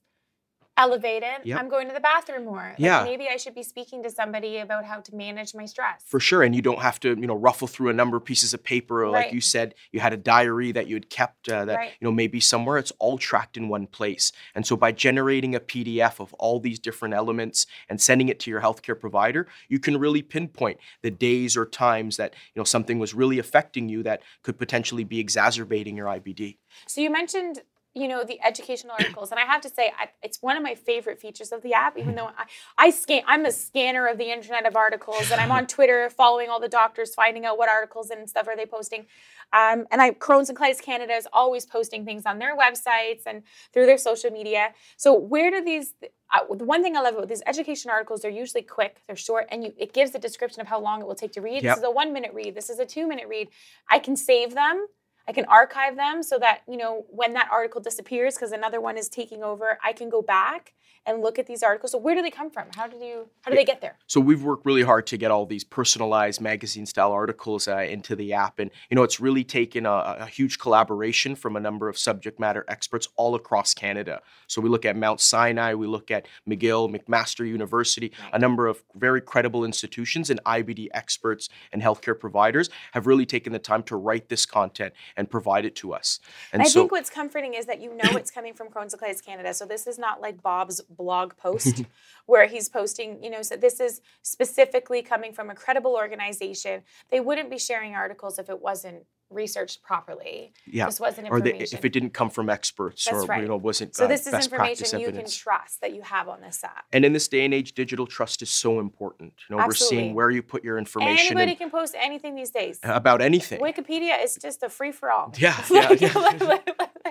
[0.76, 1.58] elevated, Yep.
[1.60, 2.70] I'm going to the bathroom more.
[2.70, 3.04] Like, Yeah.
[3.04, 6.02] maybe I should be speaking to somebody about how to manage my stress.
[6.06, 8.52] For sure, and you don't have to, you know, ruffle through a number of pieces
[8.54, 9.04] of paper.
[9.04, 9.34] Or like Right.
[9.34, 11.92] you said, you had a diary that you had kept uh, that Right.
[12.00, 12.78] you know maybe somewhere.
[12.78, 16.78] It's all tracked in one place, and so by generating a PDF of all these
[16.78, 21.56] different elements and sending it to your healthcare provider, you can really pinpoint the days
[21.56, 25.96] or times that you know something was really affecting you that could potentially be exacerbating
[25.96, 26.58] your IBD.
[26.86, 27.62] So you mentioned,
[27.94, 30.74] you know, the educational articles, and I have to say, I, it's one of my
[30.74, 31.96] favorite features of the app.
[31.96, 32.44] Even though I,
[32.76, 36.48] I scan, I'm a scanner of the internet of articles, and I'm on Twitter following
[36.48, 39.06] all the doctors, finding out what articles and stuff are they posting.
[39.52, 43.42] Um, and I, Crohn's and Colitis Canada is always posting things on their websites and
[43.72, 44.74] through their social media.
[44.96, 45.94] So where do these?
[46.34, 49.46] Uh, the one thing I love about these education articles, they're usually quick, they're short,
[49.50, 51.62] and you, it gives a description of how long it will take to read.
[51.62, 51.76] Yep.
[51.76, 52.56] This is a one minute read.
[52.56, 53.50] This is a two minute read.
[53.88, 54.86] I can save them.
[55.26, 58.98] I can archive them so that, you know, when that article disappears because another one
[58.98, 60.74] is taking over, I can go back
[61.06, 61.92] and look at these articles.
[61.92, 62.68] So where do they come from?
[62.74, 63.96] How did you how do they get there?
[64.06, 68.16] So we've worked really hard to get all these personalized magazine style articles uh, into
[68.16, 71.88] the app, and you know it's really taken a, a, huge collaboration from a number
[71.88, 74.20] of subject matter experts all across Canada.
[74.46, 78.82] So we look at Mount Sinai, we look at McGill, McMaster University, a number of
[78.94, 83.96] very credible institutions and IBD experts and healthcare providers have really taken the time to
[83.96, 86.20] write this content and provide it to us.
[86.52, 89.02] And I so, think what's comforting is that you know it's coming from Crohn's and
[89.02, 89.54] Colitis Canada.
[89.54, 91.84] So this is not like Bob's blog post
[92.26, 96.82] where he's posting, you know, so this is specifically coming from a credible organization.
[97.10, 100.52] They wouldn't be sharing articles if it wasn't researched properly.
[100.66, 100.86] Yeah.
[100.86, 101.56] This wasn't information.
[101.56, 103.42] Or they, if it didn't come from experts That's or right.
[103.42, 105.36] you know wasn't So uh, this is information you evidence.
[105.36, 106.84] can trust that you have on this app.
[106.92, 109.32] And in this day and age digital trust is so important.
[109.48, 109.96] You know, Absolutely.
[109.96, 111.36] we're seeing where you put your information.
[111.36, 112.78] Anybody can post anything these days.
[112.82, 113.60] About anything.
[113.60, 115.32] Wikipedia is just a free for all.
[115.38, 115.54] Yeah.
[115.74, 115.92] Yeah.
[115.98, 116.58] yeah.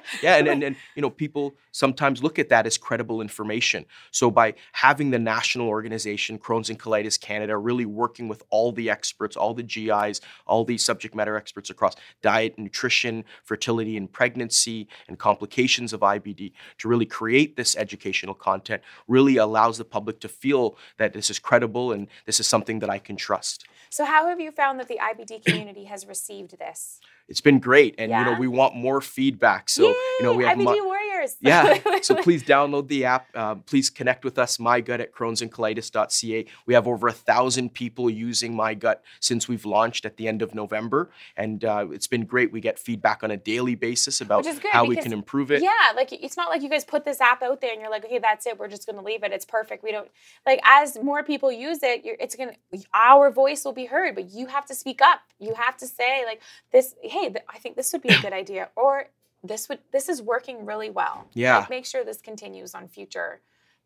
[0.22, 4.30] yeah and, and, and you know people sometimes look at that as credible information so
[4.32, 9.36] by having the national organization crohn's and colitis canada really working with all the experts
[9.36, 15.20] all the gis all the subject matter experts across diet nutrition fertility and pregnancy and
[15.20, 20.78] complications of ibd to really create this educational content really allows the public to feel
[20.98, 23.66] that this is credible and this is something that i can trust.
[23.90, 27.00] So how have you found that the ibd community has received this?
[27.28, 28.20] It's been great and yeah.
[28.20, 29.70] you know we want more feedback.
[29.70, 29.90] So Yay,
[30.20, 30.90] you know we have IBD mo-
[31.24, 35.14] warriors yeah so please download the app uh, please connect with us my gut at
[35.14, 40.28] crohnsandcolitis.ca we have over a thousand people using my gut since we've launched at the
[40.28, 42.52] end of november and uh, it's been great.
[42.52, 45.62] We get feedback on a daily basis about how we can improve it.
[45.62, 48.06] Yeah like it's not like you guys put this app out there and you're like
[48.06, 49.84] okay that's it we're just going to leave it it's perfect.
[49.84, 50.10] We don't
[50.46, 54.32] like as more people use it it's going to our voice will be heard but
[54.32, 55.22] you have to speak up.
[55.40, 58.34] You have to say like this hey, th- I think this would be a good
[58.34, 59.08] idea, or
[59.44, 61.28] this would this is working really well.
[61.34, 63.42] Yeah, like, make sure this continues on future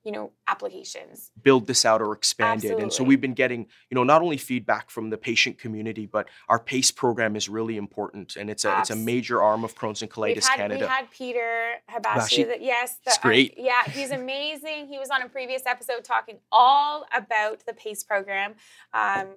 [0.08, 1.32] you know applications.
[1.43, 2.82] Build this out or expand Absolutely.
[2.82, 2.84] it.
[2.84, 6.30] And so we've been getting you know not only feedback from the patient community but
[6.48, 8.38] our pace program is really important.
[8.38, 10.86] And it's a it's a major arm of crohn's and colitis had, canada.
[10.86, 13.56] we had peter habashi that yes the, great.
[13.58, 14.88] Yeah he's amazing.
[14.88, 18.56] He was on a previous episode talking all about the pace program.
[18.93, 19.28] Um,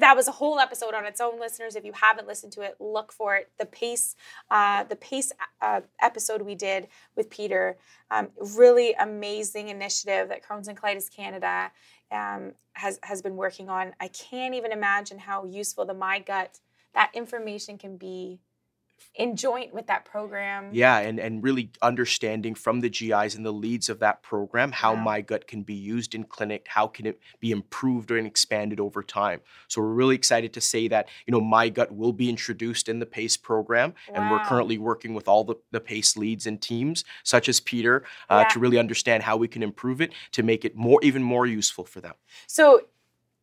[0.00, 1.76] that was a whole episode on its own listeners.
[1.76, 3.50] If you haven't listened to it look for it.
[3.58, 4.16] The pace
[4.50, 7.76] uh, the pace uh, episode we did with peter
[8.10, 11.70] um, really amazing initiative that crohn's and colitis canada
[12.10, 13.94] um, has has been working on.
[14.00, 16.60] I can't even imagine how useful the my gut
[16.94, 18.40] that information can be
[19.16, 20.70] in joint with that program.
[20.72, 24.94] Yeah, and, and really understanding from the GIs and the leads of that program how
[24.94, 25.02] yeah.
[25.02, 29.02] my gut can be used in clinic, how can it be improved and expanded over
[29.02, 29.40] time.
[29.68, 32.98] So we're really excited to say that, you know, my gut will be introduced in
[32.98, 33.94] the PACE program.
[34.08, 34.14] Wow.
[34.16, 38.04] And we're currently working with all the, the PACE leads and teams, such as Peter,
[38.28, 38.48] uh, yeah.
[38.52, 41.84] to really understand how we can improve it to make it more even more useful
[41.84, 42.14] for them.
[42.46, 42.82] So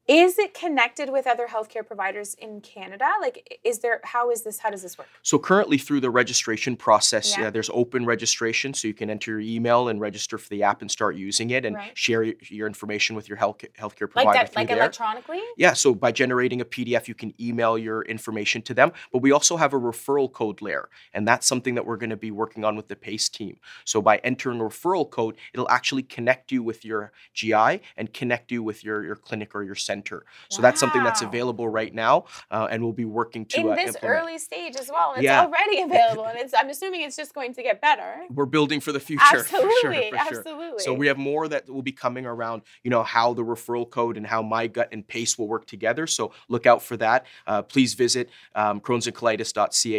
[0.08, 3.10] is it connected with other healthcare providers in Canada?
[3.22, 5.08] Like, is there, how is this, how does this work?
[5.22, 7.48] So, currently through the registration process, yeah.
[7.48, 8.74] uh, there's open registration.
[8.74, 11.66] So, you can enter your email and register for the app and start using it
[11.66, 11.98] and right.
[11.98, 14.26] share your information with your health, healthcare provider.
[14.26, 15.42] Like, that, like electronically?
[15.56, 15.72] Yeah.
[15.72, 18.92] So, by generating a PDF, you can email your information to them.
[19.14, 20.90] But we also have a referral code layer.
[21.14, 23.58] And that's something that we're going to be working on with the PACE team.
[23.86, 28.52] So, by entering a referral code, it'll actually connect you with your GI and connect
[28.52, 30.26] you with your, your clinic or your center center.
[30.50, 30.64] So wow.
[30.64, 33.96] that's something that's available right now, uh, and we'll be working to in uh, this
[33.96, 34.22] implement.
[34.22, 35.14] early stage as well.
[35.14, 35.42] It's yeah.
[35.42, 36.54] already available, and it's.
[36.54, 38.24] I'm assuming it's just going to get better.
[38.30, 39.24] We're building for the future.
[39.32, 40.68] Absolutely, for sure, for absolutely.
[40.70, 40.80] Sure.
[40.80, 42.64] So we have more that will be coming around.
[42.84, 46.08] You know how the referral code and how my gut and pace will work together.
[46.08, 47.26] So look out for that.
[47.46, 48.82] Uh, please visit um,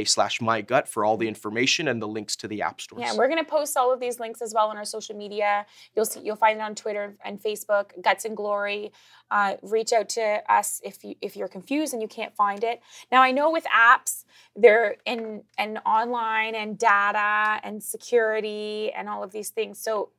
[0.05, 3.03] slash my gut for all the information and the links to the app stores.
[3.05, 5.67] Yeah, we're going to post all of these links as well on our social media.
[5.95, 7.91] You'll see, you'll find it on Twitter and Facebook.
[8.03, 8.93] Guts and Glory.
[9.35, 12.81] Uh, reach out to us if you if you're confused and you can't find it.
[13.11, 19.25] Now I know with apps they're in and online and data and security and all
[19.25, 19.81] of these things.
[19.81, 20.11] So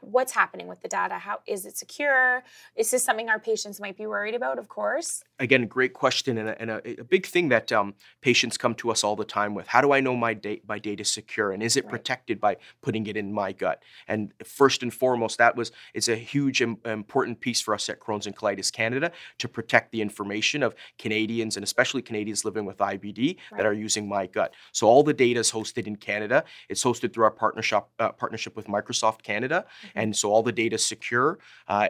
[0.00, 1.18] what's happening with the data?
[1.18, 2.42] How is it secure?
[2.76, 4.58] Is this something our patients might be worried about?
[4.58, 5.22] Of course.
[5.40, 8.90] Again, great question, and a, and a, a big thing that um, patients come to
[8.90, 11.62] us all the time with: How do I know my data my data secure, and
[11.62, 11.90] is it right.
[11.90, 13.82] protected by putting it in my gut?
[14.06, 18.00] And first and foremost, that was it's a huge Im- important piece for us at
[18.00, 22.76] Crohn's and Colitis Canada to protect the information of Canadians and especially Canadians living with
[22.76, 23.56] IBD right.
[23.56, 24.54] that are using my gut.
[24.72, 26.44] So all the data is hosted in Canada.
[26.68, 29.64] It's hosted through our partnership uh, partnership with Microsoft Canada.
[29.86, 29.98] Mm-hmm.
[29.98, 31.38] And so all the data is secure.
[31.66, 31.88] Uh,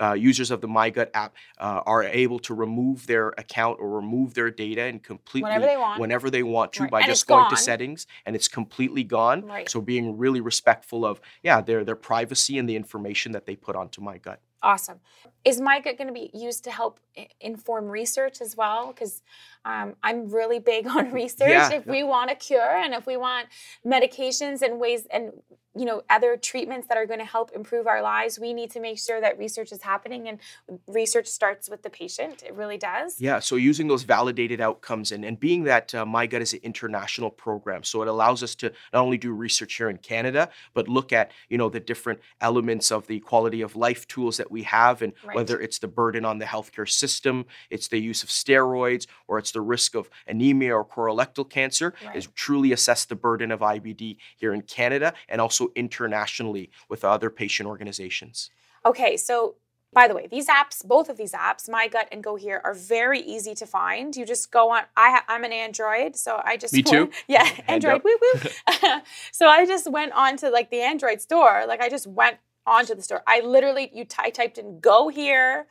[0.00, 4.34] uh, users of the MyGut app uh, are able to remove their account or remove
[4.34, 6.00] their data and completely Whenever they want.
[6.00, 6.90] whenever they want to Right.
[6.90, 7.50] by And just going gone.
[7.50, 9.42] to settings and it's completely gone.
[9.44, 9.68] Right.
[9.68, 13.76] So being really respectful of yeah their their privacy and the information that they put
[13.76, 14.36] onto MyGut.
[14.62, 15.00] Awesome.
[15.44, 16.98] Is MyGut going to be used to help
[17.40, 18.88] inform research as well?
[18.88, 19.22] Because
[19.64, 21.50] um, I'm really big on research.
[21.50, 21.70] Yeah.
[21.72, 23.46] If we want a cure and if we want
[23.86, 25.32] medications and ways and
[25.76, 28.80] you know other treatments that are going to help improve our lives, we need to
[28.80, 30.28] make sure that research is happening.
[30.28, 30.38] And
[30.86, 32.42] research starts with the patient.
[32.42, 33.20] It really does.
[33.20, 37.30] Yeah, so using those validated outcomes and, and being that uh, MyGut is an international
[37.30, 41.12] program, so it allows us to not only do research here in Canada, but look
[41.12, 45.02] at you know the different elements of the quality of life tools that we have,
[45.02, 45.34] and Right.
[45.36, 49.50] whether it's the burden on the healthcare system, it's the use of steroids, or it's
[49.50, 52.16] the risk of anemia or colorectal cancer, Right.
[52.16, 57.30] is truly assess the burden of IBD here in Canada and also internationally with other
[57.30, 58.50] patient organizations.
[58.84, 59.56] Okay, so
[59.92, 62.74] by the way, these apps, both of these apps, My Gut and Go Here, are
[62.74, 64.14] very easy to find.
[64.14, 64.82] You just go on.
[64.96, 67.10] I ha- I'm an Android, so I just Me too.
[67.28, 68.02] yeah, Android.
[68.04, 68.40] Woo woo.
[69.32, 71.64] so I just went on to like the Android store.
[71.66, 73.22] Like I just went onto the store.
[73.26, 75.66] I literally you ty- I typed in Go Here.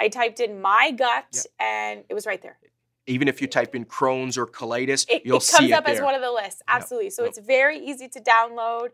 [0.00, 1.44] I typed in My Gut, Yep.
[1.60, 2.58] and it was right there.
[3.06, 5.92] Even if you type in Crohn's or colitis, It, you'll it comes see up it
[5.92, 6.62] as one of the lists.
[6.68, 7.10] Absolutely.
[7.10, 7.28] So Yep.
[7.30, 8.90] it's very easy to download.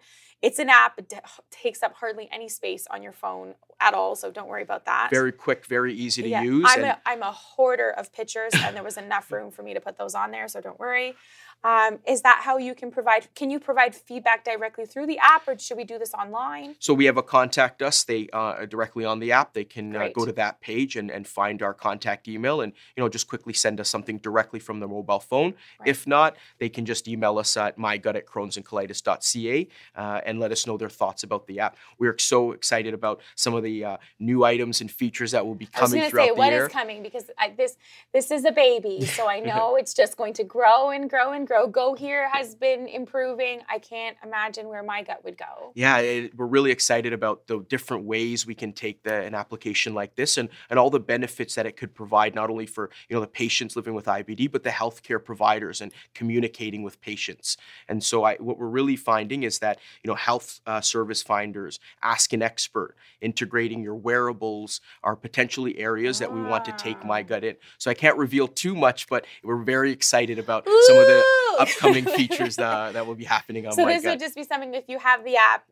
[0.46, 0.96] It's an app.
[0.96, 1.12] It
[1.50, 4.14] takes up hardly any space on your phone at all.
[4.14, 5.10] So don't worry about that.
[5.10, 6.66] very quick, very easy to Yeah, use.
[6.68, 9.74] I'm and a, I'm a hoarder of pictures, and there was enough room for me
[9.74, 11.16] to put those on there, so don't worry.
[11.64, 13.26] Um, is that how you can provide?
[13.34, 16.76] Can you provide feedback directly through the app, or should we do this online?
[16.78, 18.04] so we have a contact us.
[18.04, 19.52] They uh, directly on the app.
[19.52, 23.02] They can uh, go to that page and, and find our contact email, and you
[23.02, 25.54] know just quickly send us something directly from their mobile phone.
[25.80, 25.88] Right.
[25.88, 30.66] If not, they can just email us at mygut at crohnsandcolitis.ca uh, and let us
[30.66, 31.76] know their thoughts about the app.
[31.98, 35.68] We're so excited about some of the uh, new items and features that will be
[35.74, 36.66] I was coming going to throughout say the what year.
[36.66, 37.76] is coming because I, this
[38.12, 41.46] this is a baby, so I know it's just going to grow and grow and
[41.46, 41.66] grow.
[41.66, 43.60] Go here has been improving.
[43.68, 45.72] I can't imagine where my gut would go.
[45.74, 49.94] Yeah, it, we're really excited about the different ways we can take the, an application
[49.94, 53.14] like this and, and all the benefits that it could provide, not only for you
[53.14, 57.56] know the patients living with IBD, but the healthcare providers and communicating with patients.
[57.88, 61.78] And so, I, what we're really finding is that you know health uh, service finders,
[62.02, 67.20] ask an expert, integrating your wearables are potentially areas that we want to take my
[67.20, 67.22] Ah.
[67.22, 67.56] gut in.
[67.78, 71.22] So I can't reveal too much, but we're very excited about some of the
[71.58, 74.12] upcoming features that, that will be happening on So my this gut.
[74.12, 75.64] would just be something if you have the app,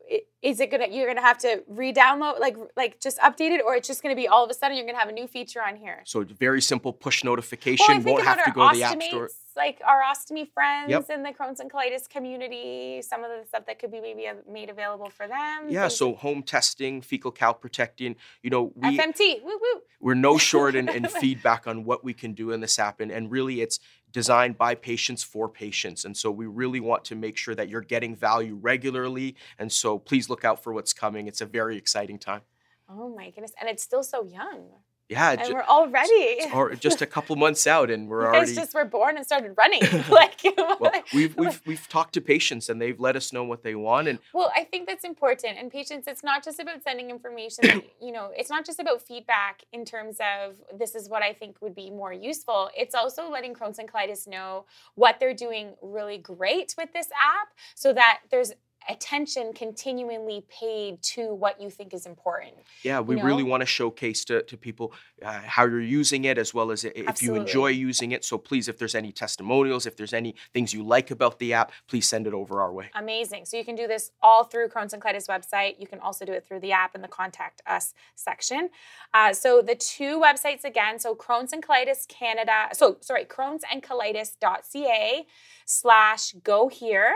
[0.43, 3.89] is it gonna you're gonna have to re-download like like just update it, or it's
[3.89, 6.01] just gonna be all of a sudden you're gonna have a new feature on here?
[6.05, 8.03] So it's very simple push notification.
[8.05, 9.31] Well, Won't have to go to the app store.
[9.57, 11.11] like our ostomy friends Yep.
[11.11, 14.71] in the Crohn's and colitis community, some of the stuff that could be maybe made
[14.71, 15.69] available for them.
[15.69, 18.17] Yeah, things- so home testing, fecal calprotectin.
[18.43, 19.81] You know, we FMT, woo woo.
[20.01, 23.11] we're no short in, in feedback on what we can do in this app, and,
[23.11, 23.79] and really it's
[24.13, 26.05] designed by patients for patients.
[26.05, 29.35] And so we really want to make sure that you're getting value regularly.
[29.59, 31.27] And so please look out for what's coming.
[31.27, 32.43] It's a very exciting time.
[32.89, 34.69] Oh my goodness, and it's still so young,
[35.09, 36.39] Yeah, and ju- we're already.
[36.55, 38.55] or just a couple months out, and we're guys already.
[38.55, 39.83] just were born and started running.
[40.11, 43.75] like, well, we've, we've we've talked to patients, and they've let us know what they
[43.75, 45.59] want, and Well, I think that's important.
[45.59, 47.83] And patients, it's not just about sending information.
[48.01, 51.61] you know, it's not just about feedback in terms of this is what I think
[51.61, 52.71] would be more useful.
[52.77, 54.65] It's also letting Crohn's and colitis know
[54.95, 58.53] what they're doing really great with this app so that there's
[58.89, 62.55] attention continually paid to what you think is important.
[62.83, 63.25] Yeah, we know?
[63.25, 64.93] really want to showcase to, to people
[65.23, 68.25] uh, how you're using it as well as if you enjoy using it.
[68.25, 71.73] So please, if there's any testimonials, if there's any things you like about the app,
[71.89, 72.91] please send it over our way.
[72.95, 73.47] Amazing.
[73.47, 75.77] So you can do this all through Crohn's and Colitis website.
[75.79, 78.71] You can also do it through the app in the contact us section.
[79.13, 83.83] Uh, so the two websites again, so Crohn's and Colitis Canada, so sorry, Crohn's and
[83.83, 85.27] Colitis.ca
[85.67, 87.15] slash go here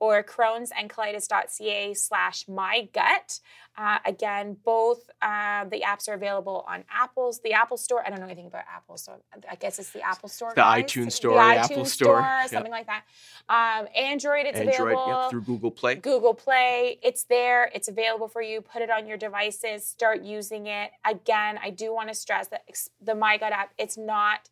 [0.00, 3.38] or Crohn's and Colitis.ca slash my gut.
[3.76, 8.02] Uh, again, both uh, the apps are available on Apple's, the Apple Store.
[8.04, 9.12] I don't know anything about Apple, so
[9.48, 10.50] I guess it's the Apple Store.
[10.50, 10.84] The guys.
[10.84, 12.20] iTunes Store, the Apple Store.
[12.20, 12.50] Yep.
[12.50, 13.04] something like that.
[13.48, 15.20] Um, Android, it's Android, available.
[15.22, 15.94] yep, through Google Play.
[15.96, 18.60] Google Play, it's there, it's available for you.
[18.60, 20.90] Put it on your devices, start using it.
[21.04, 22.64] Again, I do want to stress that
[23.00, 24.48] the MyGut app, it's not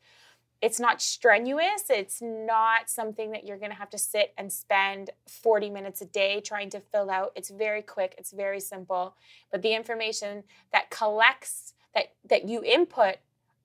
[0.61, 1.85] it's not strenuous.
[1.89, 6.07] It's not something that you're going to have to sit and spend 40 minutes a
[6.07, 7.33] day trying to fill out.
[7.37, 9.15] It's very quick, it's very simple.
[9.53, 13.17] But the information that collects that that you input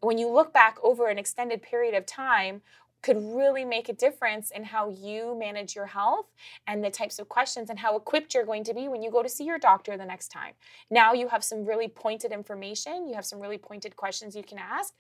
[0.02, 2.62] when you look back over an extended period of time
[3.02, 6.28] could really make a difference in how you manage your health
[6.68, 9.22] and the types of questions and how equipped you're going to be when you go
[9.22, 10.54] to see your doctor the next time.
[10.90, 14.58] Now you have some really pointed information, you have some really pointed questions you can
[14.58, 14.94] ask.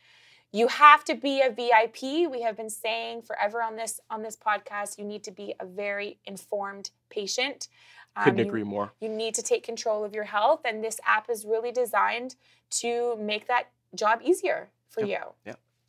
[0.55, 2.27] You have to be a VIP.
[2.31, 5.65] We have been saying forever on this on this podcast, you need to be a
[5.65, 7.67] very informed patient.
[8.15, 8.93] Couldn't Um, you- agree more.
[8.99, 12.35] you need to take control of your health and this app is really designed
[12.69, 15.33] to make that job easier for you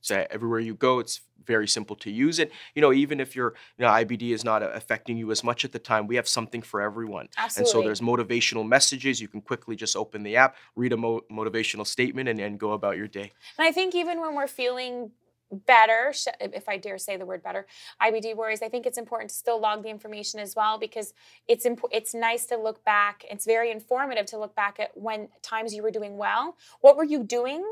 [0.04, 2.52] So everywhere you go, it's very simple to use it.
[2.74, 5.64] You know, even if your you know, IBD is not uh, affecting you as much
[5.64, 7.28] at the time, we have something for everyone.
[7.38, 9.18] absolutely And so there's motivational messages.
[9.20, 12.72] You can quickly just open the app, read a mo- motivational statement, and, and go
[12.72, 13.32] about your day.
[13.58, 15.10] and i think even when we're feeling
[15.50, 17.66] better if i dare say the word better
[18.02, 18.62] ibd worries.
[18.62, 21.12] I think it's important to still log the information as well because
[21.48, 23.24] it's imp- it's nice to look back.
[23.30, 26.56] It's very informative to look back at when times you were doing well.
[26.80, 27.64] What were you doing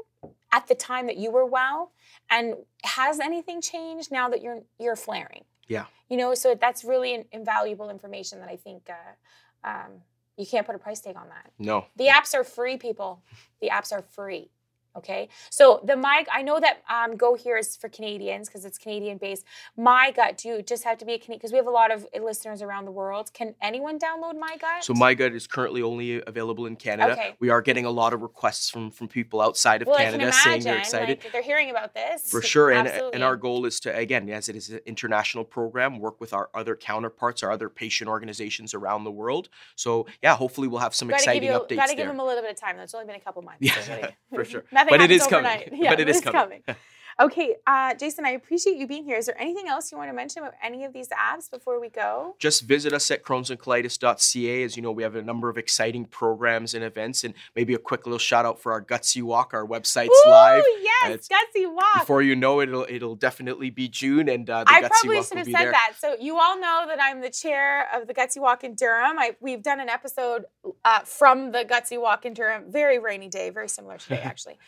[0.53, 1.93] at the time that you were well?
[2.31, 2.55] And
[2.85, 5.45] has anything changed now that you're you're flaring?
[5.69, 5.87] Yeah.
[6.11, 10.03] you know so that's really in- invaluable information that i think uh, um,
[10.37, 11.51] you can't put a price tag on that.
[11.59, 13.23] No, the apps are free people.
[13.61, 14.51] The apps are free
[14.97, 18.79] okay so the my i know that um, go here is for canadians because it's
[18.79, 19.45] canadian based
[19.77, 21.91] my gut do you just have to be a canadian because we have a lot
[21.91, 25.83] of listeners around the world can anyone download my gut So My Gut is currently
[25.83, 27.13] only available in Canada.
[27.13, 27.35] Okay.
[27.39, 30.63] We are getting a lot of requests from from people outside of well Canada saying
[30.63, 31.21] they're excited.
[31.23, 33.15] like they're hearing about this For sure, and, Absolutely.
[33.15, 36.51] and our goal is to again, as it is an international program, work with our
[36.55, 39.49] other counterparts, our other patient organizations around the world.
[39.77, 42.07] So yeah, hopefully we'll have some gotta exciting give you, updates gotta give there.
[42.09, 44.45] them a little bit of time it's only been a couple months Yeah, so for
[44.45, 44.65] sure.
[44.85, 45.61] nothing But it is coming.
[45.73, 46.63] yeah But it is it's coming.
[47.21, 50.15] okay uh, jason i appreciate you being here is there anything else you want to
[50.15, 54.63] mention about any of these apps before we go Just visit us at crohnsandcolitis.ca.
[54.63, 57.79] As you know, we have a number of exciting programs and events, and maybe a
[57.79, 59.53] quick little shout out for our Gutsy Walk.
[59.55, 60.65] Our website's Ooh, live.
[60.83, 64.71] yes gutsy walk Before you know it, it'll it'll definitely be June, and uh, the
[64.71, 65.73] I Gutsy probably Walk should have said there.
[65.73, 65.93] that.
[65.99, 69.19] So you all know that I'm the chair of the Gutsy Walk in Durham.
[69.19, 70.45] I, we've done an episode
[70.85, 72.65] uh, from the Gutsy Walk in Durham.
[72.71, 74.59] Very rainy day, very similar today actually.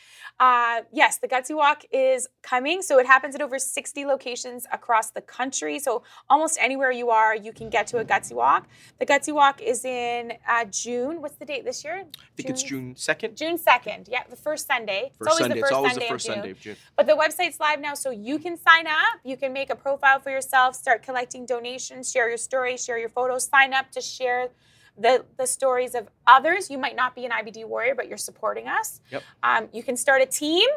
[0.40, 2.82] Uh, yes, the Gutsy Walk is coming.
[2.82, 5.78] So it happens at over 60 locations across the country.
[5.78, 8.68] So almost anywhere you are, you can get to a Gutsy Walk.
[9.00, 11.22] The Gutsy Walk is in uh, June.
[11.22, 12.04] What's the date this year?
[12.04, 13.36] I think it's June second.
[13.36, 14.08] June 2nd.
[14.10, 15.06] Yeah, the first Sunday.
[15.06, 15.54] it's First always Sunday.
[15.54, 16.36] the It's first always Sunday the first of June.
[16.42, 16.76] Sunday of June.
[16.96, 19.20] But the website's live now, so you can sign up.
[19.24, 23.08] You can make a profile for yourself, start collecting donations, share your story, share your
[23.08, 24.50] photos, sign up to share
[24.96, 26.70] the, the stories of others.
[26.70, 29.00] You might not be an IBD warrior, but you're supporting us.
[29.10, 29.22] Yep.
[29.42, 30.68] Um, you can start a team.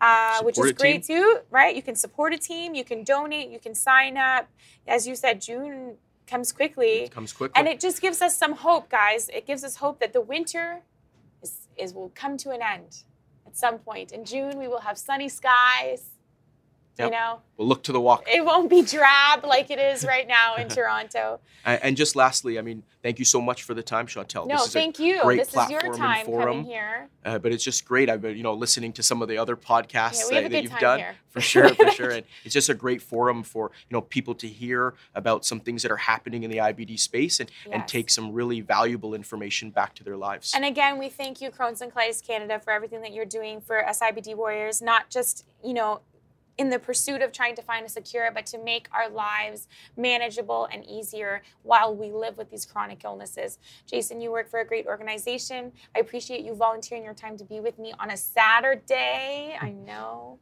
[0.00, 1.74] Uh, which is great too, right?
[1.74, 4.48] You can support a team, you can donate, you can sign up.
[4.86, 7.04] As you said, June comes quickly.
[7.04, 7.58] It comes quickly.
[7.58, 9.30] And it just gives us some hope, guys.
[9.30, 10.82] It gives us hope that the winter
[11.42, 13.04] is, is will come to an end
[13.46, 14.12] at some point.
[14.12, 16.10] In June, we will have sunny skies.
[17.04, 18.24] You know, we'll look to the walk.
[18.26, 21.40] it won't be drab like it is right now in Toronto.
[21.64, 24.46] And, just lastly, I mean, thank you so much for the time, Chantel.
[24.46, 25.20] No, this is thank you.
[25.22, 26.64] great This is your platform and time coming forum.
[26.64, 27.08] here.
[27.24, 28.08] Uh, but it's just great.
[28.08, 30.78] I've been, you know, listening to some of the other podcasts Yeah, that, that you've
[30.78, 31.00] done.
[31.00, 31.16] here.
[31.30, 32.10] For sure, for sure.
[32.10, 35.82] And it's just a great forum for you know people to hear about some things
[35.82, 39.94] that are happening in the IBD space and, and take some really valuable information back
[39.96, 40.52] to their lives.
[40.54, 43.84] And again, we thank you, Crohn's and Colitis Canada, for everything that you're doing for
[43.86, 46.00] us IBD warriors, not just, you know,
[46.58, 50.68] in the pursuit of trying to find a secure, but to make our lives manageable
[50.72, 53.58] and easier while we live with these chronic illnesses.
[53.86, 55.72] Jason, you work for a great organization.
[55.94, 59.56] I appreciate you volunteering your time to be with me on a Saturday.
[59.60, 60.38] I know.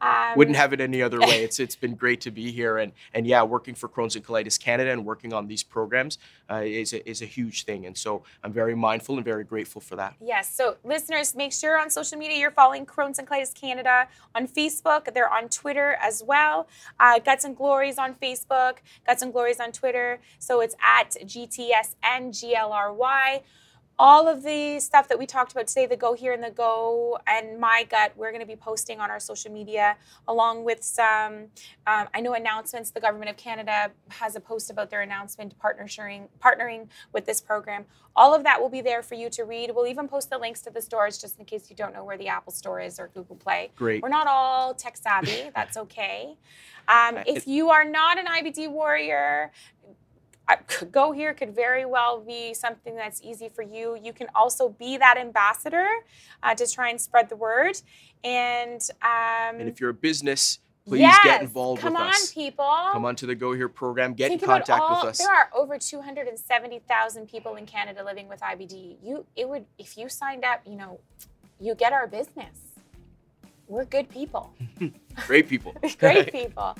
[0.00, 1.44] Um, Wouldn't have it any other way.
[1.44, 4.60] It's it's been great to be here and and yeah, working for Crohn's and Colitis
[4.60, 6.18] Canada and working on these programs
[6.50, 7.86] uh, is a, is a huge thing.
[7.86, 10.14] And so I'm very mindful and very grateful for that.
[10.20, 10.54] Yes.
[10.54, 15.12] So, listeners, make sure on social media you're following Crohn's and Colitis Canada on Facebook.
[15.14, 16.68] They're on Twitter as well.
[16.98, 18.78] Uh, Guts and Glories on Facebook.
[19.06, 20.20] Guts and Glories on Twitter.
[20.38, 23.42] So it's at GTSN GLRY.
[23.96, 27.16] All of the stuff that we talked about today, the Go Here and the Go
[27.28, 31.46] and My Gut, we're going to be posting on our social media along with some,
[31.86, 32.90] um, I know announcements.
[32.90, 37.84] The Government of Canada has a post about their announcement partnering, partnering with this program.
[38.16, 39.70] All of that will be there for you to read.
[39.72, 42.18] We'll even post the links to the stores just in case you don't know where
[42.18, 43.70] the Apple Store is or Google Play.
[43.76, 44.02] Great.
[44.02, 45.50] We're not all tech savvy.
[45.54, 46.36] That's okay.
[46.88, 49.52] Um, if you are not an IBD warrior,
[50.48, 50.58] I-
[50.90, 53.98] go here could very well be something that's easy for you.
[54.02, 55.86] You can also be that ambassador
[56.42, 57.80] uh, to try and spread the word.
[58.22, 62.32] And, um, And if you're a business, please yes, get involved come with on, us.
[62.32, 62.64] people.
[62.92, 64.12] Come on to the Go Here program.
[64.12, 65.18] Get Think in contact all, with us.
[65.18, 68.98] There are over 270,000 people in Canada living with IBD.
[69.02, 71.00] You, it would, if you signed up, you know,
[71.60, 72.58] you get our business.
[73.66, 74.52] We're good people.
[75.26, 75.74] Great people.
[75.98, 76.76] Great people.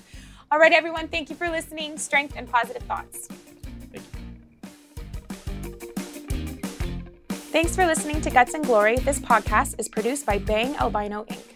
[0.51, 1.97] All right, everyone, thank you for listening.
[1.97, 3.29] Strength and positive thoughts.
[7.55, 8.97] Thanks for listening to Guts and Glory.
[8.97, 11.54] This podcast is produced by Bang Albino Inc.